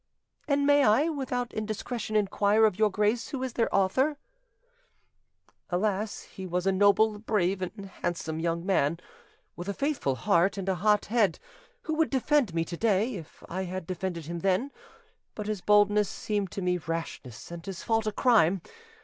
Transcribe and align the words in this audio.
"And 0.47 0.65
may 0.65 0.83
I, 0.83 1.09
without 1.09 1.53
indiscretion, 1.53 2.15
inquire 2.15 2.65
of 2.65 2.79
your 2.79 2.89
grace 2.89 3.27
who 3.29 3.43
is 3.43 3.53
their 3.53 3.69
author?" 3.71 4.17
"Alas! 5.69 6.23
he 6.23 6.47
was 6.47 6.65
a 6.65 6.71
noble, 6.71 7.19
brave, 7.19 7.61
and 7.61 7.85
handsome 7.85 8.39
young 8.39 8.65
man, 8.65 8.97
with 9.55 9.69
a 9.69 9.75
faithful 9.75 10.15
heart 10.15 10.57
and 10.57 10.67
a 10.67 10.73
hot 10.81 11.05
head, 11.05 11.37
who 11.83 11.93
would 11.93 12.09
defend 12.09 12.55
me 12.55 12.65
to 12.65 12.77
day, 12.77 13.13
if 13.13 13.43
I 13.47 13.65
had 13.65 13.85
defended 13.85 14.25
him 14.25 14.39
then; 14.39 14.71
but 15.35 15.45
his 15.45 15.61
boldness 15.61 16.09
seemed 16.09 16.49
to 16.53 16.63
me 16.63 16.79
rashness, 16.79 17.51
and 17.51 17.63
his 17.63 17.83
fault 17.83 18.07
a 18.07 18.11
crime. 18.11 18.61